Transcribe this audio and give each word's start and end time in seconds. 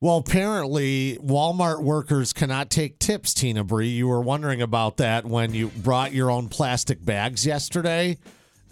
Well, 0.00 0.18
apparently, 0.18 1.18
Walmart 1.20 1.82
workers 1.82 2.32
cannot 2.32 2.70
take 2.70 3.00
tips, 3.00 3.34
Tina 3.34 3.64
Bree. 3.64 3.88
You 3.88 4.06
were 4.06 4.20
wondering 4.20 4.62
about 4.62 4.98
that 4.98 5.24
when 5.24 5.54
you 5.54 5.68
brought 5.68 6.12
your 6.12 6.30
own 6.30 6.48
plastic 6.48 7.04
bags 7.04 7.44
yesterday 7.44 8.18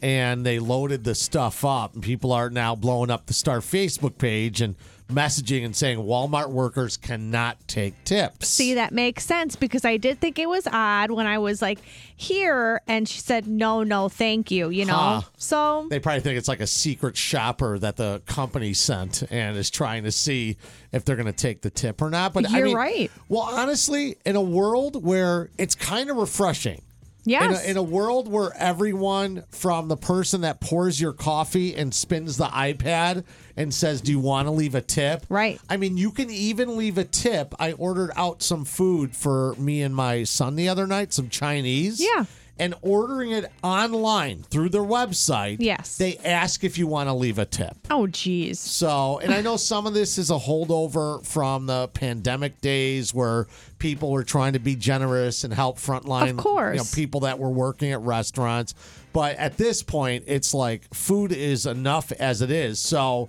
and 0.01 0.47
they 0.47 0.61
loaded 0.61 1.03
the 1.03 1.17
stuff 1.17 1.65
up. 1.65 1.95
And 1.95 2.03
people 2.03 2.31
are 2.31 2.49
now 2.49 2.77
blowing 2.77 3.11
up 3.11 3.27
the 3.27 3.33
Star 3.33 3.59
Facebook 3.59 4.19
page 4.19 4.61
and 4.61 4.77
messaging 5.09 5.65
and 5.65 5.75
saying 5.75 5.99
Walmart 5.99 6.51
workers 6.51 6.97
cannot 6.97 7.57
take 7.69 8.03
tips. 8.05 8.49
See, 8.49 8.75
that 8.75 8.93
makes 8.93 9.25
sense 9.25 9.55
because 9.55 9.85
I 9.85 9.99
did 9.99 10.21
think 10.21 10.39
it 10.39 10.49
was 10.49 10.67
odd 10.67 11.11
when 11.11 11.27
I 11.27 11.39
was 11.39 11.63
like, 11.63 11.79
here, 12.17 12.81
and 12.89 13.09
she 13.09 13.21
said, 13.21 13.47
no, 13.47 13.83
no, 13.83 14.09
thank 14.09 14.51
you, 14.51 14.71
you 14.71 14.85
know? 14.85 14.95
Huh. 14.95 15.21
So, 15.37 15.87
They 15.89 16.01
probably 16.01 16.21
think 16.21 16.39
it's 16.39 16.49
like 16.49 16.61
a 16.61 16.67
secret 16.67 17.17
shopper 17.17 17.79
that 17.79 17.97
the 17.97 18.23
company 18.27 18.73
sent 18.73 19.23
and 19.31 19.57
is 19.57 19.71
trying 19.71 20.05
to 20.05 20.13
see 20.13 20.57
if 20.93 21.05
they're 21.05 21.17
going 21.17 21.27
to 21.27 21.33
take 21.33 21.61
the 21.61 21.71
tip 21.71 22.03
or 22.03 22.11
not. 22.11 22.33
But 22.33 22.51
You're 22.51 22.67
mean, 22.67 22.77
right. 22.77 23.11
Well, 23.29 23.43
honestly, 23.43 24.17
in 24.25 24.35
a 24.35 24.43
world 24.43 25.05
where 25.05 25.51
it's 25.59 25.75
kind 25.75 26.11
of 26.11 26.17
refreshing. 26.17 26.83
Yes. 27.27 27.65
In 27.65 27.69
a, 27.69 27.71
in 27.73 27.77
a 27.77 27.83
world 27.83 28.29
where 28.29 28.53
everyone 28.57 29.45
from 29.51 29.89
the 29.89 29.97
person 29.97 30.41
that 30.43 30.61
pours 30.61 31.01
your 31.01 31.13
coffee 31.13 31.75
and 31.75 31.95
spins 31.95 32.37
the 32.37 32.47
iPad 32.47 33.25
and 33.57 33.73
says, 33.75 34.01
Do 34.01 34.13
you 34.13 34.21
want 34.21 34.47
to 34.47 34.53
leave 34.53 34.75
a 34.75 34.81
tip? 34.81 35.27
Right. 35.29 35.61
I 35.69 35.77
mean, 35.77 35.97
you 35.97 36.13
can 36.13 36.31
even 36.31 36.77
leave 36.77 36.99
a 36.99 37.05
tip. 37.05 37.55
I 37.59 37.73
ordered 37.73 38.13
out 38.17 38.43
some 38.43 38.65
food 38.65 39.15
for 39.15 39.55
me 39.57 39.83
and 39.83 39.95
my 39.95 40.25
son 40.25 40.57
the 40.57 40.69
other 40.69 40.87
night, 40.87 41.13
some 41.13 41.29
Chinese. 41.29 42.01
Yeah. 42.01 42.25
And 42.59 42.75
ordering 42.81 43.33
it 43.33 43.53
online 43.63 44.43
through 44.45 44.71
their 44.71 44.81
website. 44.81 45.59
Yes. 45.61 45.99
They 45.99 46.17
ask 46.25 46.65
if 46.65 46.79
you 46.79 46.87
want 46.87 47.09
to 47.09 47.13
leave 47.13 47.39
a 47.39 47.45
tip. 47.45 47.77
oh, 47.91 48.07
geez. 48.07 48.59
So, 48.59 49.19
and 49.19 49.35
I 49.35 49.43
know 49.43 49.59
some 49.59 49.87
of 49.87 49.93
this 49.93 50.17
is 50.17 50.31
a 50.31 50.39
holdover 50.39 51.25
from 51.27 51.67
the 51.67 51.89
pandemic 51.89 52.63
days 52.63 53.13
where 53.13 53.47
people 53.79 54.11
were 54.11 54.25
trying 54.25 54.55
to 54.55 54.59
be 54.59 54.75
generous 54.75 55.45
and 55.45 55.53
help 55.53 55.77
frontline 55.79 56.31
Of 56.31 56.37
course. 56.39 56.73
you 56.75 56.79
know, 56.79 56.87
people 56.95 57.21
that 57.21 57.39
were 57.39 57.51
working 57.51 57.93
at 57.93 58.01
restaurants. 58.01 58.75
But 59.13 59.37
at 59.37 59.59
this 59.59 59.83
point, 59.83 60.25
it's 60.27 60.55
like 60.55 60.83
food 60.95 61.33
is 61.33 61.67
enough 61.67 62.11
as 62.13 62.41
it 62.41 62.51
is. 62.51 62.81
So 62.81 63.29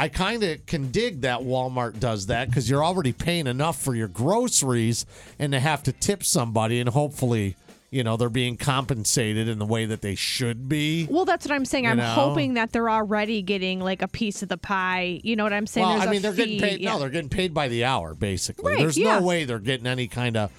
I 0.00 0.08
kind 0.08 0.42
of 0.42 0.64
can 0.66 0.90
dig 0.90 1.20
that 1.20 1.40
Walmart 1.40 2.00
does 2.00 2.26
that 2.26 2.48
because 2.48 2.68
you're 2.68 2.84
already 2.84 3.12
paying 3.12 3.46
enough 3.46 3.80
for 3.80 3.94
your 3.94 4.08
groceries 4.08 5.06
and 5.38 5.52
to 5.52 5.60
have 5.60 5.82
to 5.84 5.92
tip 5.92 6.24
somebody 6.24 6.80
and 6.80 6.88
hopefully, 6.88 7.56
you 7.92 8.02
know, 8.02 8.16
they're 8.16 8.30
being 8.30 8.56
compensated 8.56 9.48
in 9.48 9.58
the 9.58 9.66
way 9.66 9.84
that 9.84 10.00
they 10.00 10.14
should 10.14 10.66
be. 10.66 11.06
Well, 11.10 11.26
that's 11.26 11.46
what 11.46 11.54
I'm 11.54 11.66
saying. 11.66 11.84
You 11.84 11.90
I'm 11.90 11.98
know? 11.98 12.06
hoping 12.06 12.54
that 12.54 12.72
they're 12.72 12.88
already 12.88 13.42
getting 13.42 13.80
like 13.80 14.00
a 14.00 14.08
piece 14.08 14.42
of 14.42 14.48
the 14.48 14.56
pie. 14.56 15.20
You 15.22 15.36
know 15.36 15.44
what 15.44 15.52
I'm 15.52 15.66
saying? 15.66 15.86
Well, 15.86 15.96
There's 15.98 16.08
I 16.08 16.10
mean, 16.10 16.22
they're 16.22 16.32
getting 16.32 16.58
paid. 16.58 16.80
Yeah. 16.80 16.94
No, 16.94 16.98
they're 17.00 17.10
getting 17.10 17.28
paid 17.28 17.52
by 17.52 17.68
the 17.68 17.84
hour, 17.84 18.14
basically. 18.14 18.72
Right, 18.72 18.80
there's 18.80 18.96
yeah. 18.96 19.18
no 19.18 19.26
way 19.26 19.44
they're 19.44 19.58
getting 19.58 19.86
any 19.86 20.08
kind 20.08 20.38
of 20.38 20.50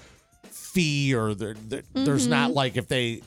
fee, 0.44 1.12
or 1.12 1.34
they're, 1.34 1.54
they're- 1.54 1.82
there's 1.92 2.28
not 2.28 2.50
Mm-hmm. 2.50 2.56
like 2.56 2.76
if 2.76 2.86
they 2.86 3.20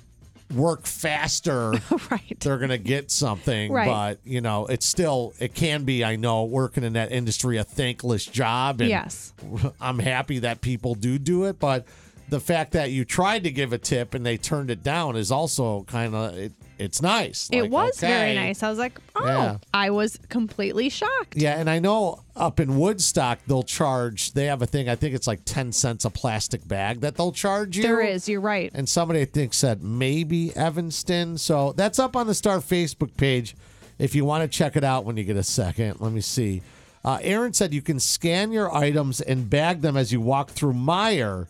work 0.56 0.86
faster, 0.86 1.72
right. 2.10 2.38
they're 2.40 2.58
gonna 2.60 2.78
get 2.78 3.12
something. 3.12 3.74
Right. 3.74 3.88
But 3.88 4.20
you 4.24 4.40
know, 4.40 4.68
it's 4.68 4.86
still 4.86 5.34
it 5.38 5.54
can 5.54 5.84
be. 5.84 6.06
I 6.06 6.16
know 6.16 6.46
working 6.46 6.86
in 6.86 6.94
that 6.94 7.12
industry 7.12 7.58
a 7.58 7.66
thankless 7.66 8.26
job, 8.26 8.80
and 8.80 8.90
Yes. 8.90 9.34
I'm 9.82 10.00
happy 10.00 10.40
that 10.40 10.62
people 10.62 10.96
do 10.96 11.20
do 11.20 11.44
it, 11.44 11.60
but. 11.60 11.86
The 12.30 12.40
fact 12.42 12.74
that 12.74 12.92
you 12.92 13.06
tried 13.06 13.44
to 13.46 13.52
give 13.52 13.72
a 13.72 13.78
tip 13.78 14.14
and 14.14 14.26
they 14.26 14.36
turned 14.36 14.70
it 14.70 14.84
down 14.84 15.16
is 15.16 15.32
also 15.32 15.84
kind 15.84 16.14
of 16.14 16.38
it, 16.38 16.52
it's 16.78 17.02
nice. 17.02 17.50
It 17.54 17.64
Like, 17.64 17.72
was 17.72 18.00
very 18.02 18.36
nice. 18.36 18.62
I 18.64 18.70
was 18.70 18.78
like, 18.78 19.00
oh, 19.16 19.26
Yeah. 19.26 19.58
I 19.74 19.90
was 19.92 20.20
completely 20.28 20.90
shocked. 20.90 21.36
Yeah, 21.38 21.58
and 21.58 21.70
I 21.70 21.80
know 21.80 22.24
up 22.36 22.60
in 22.60 22.78
Woodstock 22.78 23.40
they'll 23.48 23.64
charge. 23.64 24.34
They 24.34 24.46
have 24.48 24.62
a 24.62 24.66
thing. 24.66 24.90
I 24.90 24.96
think 24.96 25.16
it's 25.16 25.26
like 25.28 25.40
ten 25.46 25.72
cents 25.72 26.04
a 26.04 26.10
plastic 26.10 26.68
bag 26.68 27.00
that 27.02 27.16
they'll 27.16 27.32
charge 27.32 27.78
you. 27.78 27.84
There 27.84 28.02
is. 28.02 28.28
You're 28.28 28.42
right. 28.42 28.72
And 28.74 28.90
somebody 28.90 29.22
I 29.22 29.26
think 29.26 29.54
said 29.54 29.82
maybe 29.82 30.54
Evanston. 30.56 31.38
So 31.38 31.72
that's 31.74 31.98
up 31.98 32.16
on 32.16 32.28
the 32.28 32.36
Star 32.36 32.58
Facebook 32.60 33.16
page. 33.16 33.56
If 34.00 34.14
you 34.16 34.26
want 34.26 34.44
to 34.44 34.48
check 34.58 34.76
it 34.76 34.84
out 34.84 35.06
when 35.06 35.16
you 35.18 35.24
get 35.24 35.38
a 35.38 35.44
second, 35.44 36.02
let 36.02 36.12
me 36.12 36.22
see. 36.22 36.62
Uh, 37.06 37.20
Aaron 37.22 37.54
said 37.54 37.74
you 37.74 37.82
can 37.82 38.00
scan 38.02 38.52
your 38.52 38.74
items 38.76 39.22
and 39.22 39.50
bag 39.50 39.80
them 39.82 39.96
as 39.96 40.12
you 40.12 40.20
walk 40.20 40.50
through 40.50 40.74
Meijer, 40.74 41.48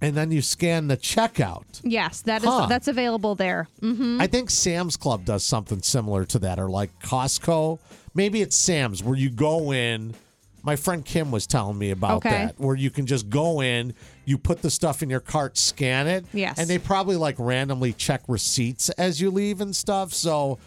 and 0.00 0.16
then 0.16 0.30
you 0.30 0.42
scan 0.42 0.88
the 0.88 0.96
checkout. 0.96 1.80
Yes, 1.82 2.22
that 2.22 2.42
is 2.42 2.48
Huh. 2.48 2.66
that's 2.66 2.88
available 2.88 3.34
there. 3.34 3.68
Mm, 3.82 4.20
I 4.20 4.26
think 4.26 4.50
Sam's 4.50 4.96
Club 4.96 5.24
does 5.24 5.44
something 5.44 5.82
similar 5.82 6.24
to 6.26 6.38
that, 6.40 6.58
or 6.58 6.68
like 6.70 6.90
Costco. 7.02 7.78
Maybe 8.14 8.40
it's 8.42 8.56
Sam's 8.56 9.02
where 9.02 9.16
you 9.16 9.30
go 9.30 9.72
in. 9.72 10.14
My 10.62 10.76
friend 10.76 11.02
Kim 11.04 11.30
was 11.30 11.46
telling 11.46 11.78
me 11.78 11.90
about 11.90 12.18
Okay. 12.18 12.28
that, 12.46 12.60
where 12.60 12.76
you 12.76 12.90
can 12.90 13.06
just 13.06 13.30
go 13.30 13.62
in, 13.62 13.94
you 14.26 14.36
put 14.36 14.60
the 14.60 14.70
stuff 14.70 15.02
in 15.02 15.08
your 15.08 15.20
cart, 15.20 15.56
scan 15.56 16.06
it, 16.06 16.26
Yes. 16.34 16.58
and 16.58 16.68
they 16.68 16.76
probably 16.78 17.16
like 17.16 17.36
randomly 17.38 17.92
check 17.94 18.20
receipts 18.28 18.90
as 18.90 19.20
you 19.22 19.30
leave 19.30 19.60
and 19.62 19.74
stuff. 19.74 20.12
So 20.12 20.58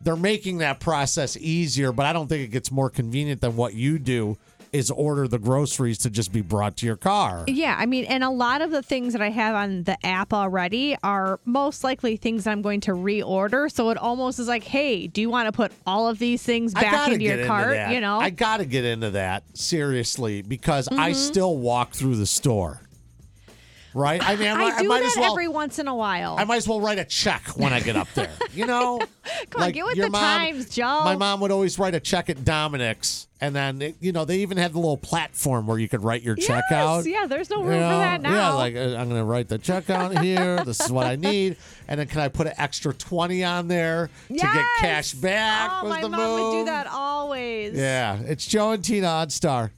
they're 0.00 0.16
making 0.16 0.58
that 0.58 0.80
process 0.80 1.36
easier, 1.36 1.92
but 1.92 2.06
I 2.06 2.12
don't 2.14 2.28
think 2.28 2.42
it 2.44 2.48
gets 2.50 2.70
more 2.72 2.88
convenient 2.88 3.40
than 3.42 3.54
what 3.56 3.74
you 3.74 3.98
do 3.98 4.38
is 4.72 4.90
order 4.90 5.28
the 5.28 5.38
groceries 5.38 5.98
to 5.98 6.10
just 6.10 6.32
be 6.32 6.40
brought 6.40 6.76
to 6.78 6.86
your 6.86 6.96
car. 6.96 7.44
Yeah, 7.46 7.76
I 7.78 7.86
mean, 7.86 8.04
and 8.06 8.24
a 8.24 8.30
lot 8.30 8.62
of 8.62 8.70
the 8.70 8.82
things 8.82 9.12
that 9.12 9.20
I 9.22 9.28
have 9.30 9.54
on 9.54 9.82
the 9.84 10.04
app 10.06 10.32
already 10.32 10.96
are 11.02 11.38
most 11.44 11.84
likely 11.84 12.16
things 12.16 12.44
that 12.44 12.50
I'm 12.52 12.62
going 12.62 12.80
to 12.82 12.92
reorder. 12.92 13.70
So 13.70 13.90
it 13.90 13.98
almost 13.98 14.38
is 14.38 14.48
like, 14.48 14.64
hey, 14.64 15.06
do 15.06 15.20
you 15.20 15.28
want 15.30 15.46
to 15.46 15.52
put 15.52 15.72
all 15.86 16.08
of 16.08 16.18
these 16.18 16.42
things 16.42 16.72
back 16.72 17.12
into 17.12 17.24
your 17.24 17.46
cart? 17.46 17.72
that. 17.72 17.92
You 17.92 18.00
know, 18.00 18.12
Mm-hmm. 18.12 18.24
I 18.26 18.30
gotta 18.30 18.64
get 18.64 18.84
into 18.84 19.10
that 19.10 19.42
seriously 19.56 20.42
because 20.42 20.88
I 20.88 21.12
still 21.12 21.56
walk 21.56 21.92
through 21.92 22.16
the 22.16 22.26
store. 22.26 22.82
Right? 23.94 24.22
I 24.26 24.36
mean, 24.36 24.48
I, 24.48 24.52
I 24.54 24.56
might- 24.56 24.74
I 24.74 24.82
do 24.82 24.88
might 24.88 25.00
that 25.00 25.06
as 25.12 25.16
well. 25.16 25.32
every 25.32 25.48
once 25.48 25.78
in 25.78 25.88
a 25.88 25.94
while. 25.94 26.36
I 26.38 26.44
might 26.44 26.56
as 26.56 26.68
well 26.68 26.80
write 26.80 26.98
a 26.98 27.04
check 27.04 27.42
when 27.56 27.72
I 27.72 27.80
get 27.80 27.96
up 27.96 28.08
there. 28.14 28.30
You 28.54 28.66
know, 28.66 29.00
Come 29.50 29.62
on, 29.62 29.72
get 29.72 29.84
with 29.84 29.96
your 29.96 30.06
the 30.06 30.10
mom- 30.12 30.20
times, 30.22 30.70
Joe. 30.70 31.02
My 31.04 31.16
mom 31.16 31.40
would 31.40 31.50
always 31.50 31.78
write 31.78 31.94
a 31.94 32.00
check 32.00 32.28
at 32.30 32.38
Dominick's, 32.38 33.26
and 33.40 33.54
then 33.54 33.82
it, 33.82 33.96
you 34.00 34.12
know 34.12 34.24
they 34.24 34.38
even 34.38 34.56
had 34.56 34.72
the 34.72 34.78
little 34.78 34.96
platform 34.96 35.66
where 35.66 35.78
you 35.78 35.88
could 35.88 36.02
write 36.02 36.22
your 36.22 36.34
check 36.36 36.64
yes, 36.70 36.72
out. 36.72 37.06
yeah, 37.06 37.26
there's 37.26 37.50
no 37.50 37.58
You 37.62 37.68
room 37.68 37.74
for 37.82 37.96
that 37.98 38.20
now. 38.22 38.30
Yeah, 38.32 38.52
like 38.54 38.74
uh, 38.76 38.96
I'm 38.96 39.08
gonna 39.08 39.24
write 39.24 39.48
the 39.48 39.58
check 39.58 39.90
out 39.90 40.18
here. 40.22 40.64
this 40.64 40.80
is 40.80 40.90
what 40.90 41.06
I 41.06 41.16
need, 41.30 41.56
and 41.88 42.00
then 42.00 42.06
can 42.08 42.20
I 42.20 42.28
put 42.28 42.46
an 42.46 42.54
extra 42.56 42.92
twenty 42.94 43.44
on 43.44 43.68
there 43.68 44.10
to 44.28 44.34
get 44.34 44.66
cash 44.78 45.12
back? 45.12 45.70
Oh, 45.82 45.88
my 45.88 46.02
mom 46.02 46.40
would 46.52 46.58
do 46.60 46.64
that 46.66 46.86
always. 46.88 47.74
Yeah, 47.74 48.18
it's 48.24 48.46
Joe 48.46 48.72
and 48.72 48.84
Tina 48.84 49.06
on 49.06 49.30
Star. 49.30 49.70